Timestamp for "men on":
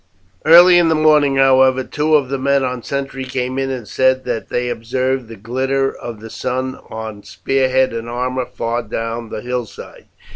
2.39-2.81